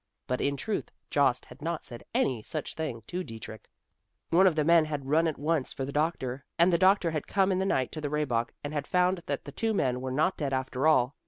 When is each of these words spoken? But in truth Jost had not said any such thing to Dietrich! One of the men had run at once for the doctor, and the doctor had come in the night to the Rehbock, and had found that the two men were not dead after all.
But 0.25 0.41
in 0.41 0.57
truth 0.57 0.89
Jost 1.11 1.45
had 1.45 1.61
not 1.61 1.83
said 1.85 2.03
any 2.11 2.41
such 2.41 2.73
thing 2.73 3.03
to 3.05 3.23
Dietrich! 3.23 3.69
One 4.31 4.47
of 4.47 4.55
the 4.55 4.63
men 4.63 4.85
had 4.85 5.05
run 5.11 5.27
at 5.27 5.37
once 5.37 5.73
for 5.73 5.85
the 5.85 5.91
doctor, 5.91 6.43
and 6.57 6.73
the 6.73 6.79
doctor 6.79 7.11
had 7.11 7.27
come 7.27 7.51
in 7.51 7.59
the 7.59 7.65
night 7.65 7.91
to 7.91 8.01
the 8.01 8.09
Rehbock, 8.09 8.51
and 8.63 8.73
had 8.73 8.87
found 8.87 9.21
that 9.27 9.45
the 9.45 9.51
two 9.51 9.75
men 9.75 10.01
were 10.01 10.09
not 10.09 10.37
dead 10.37 10.53
after 10.53 10.87
all. 10.87 11.15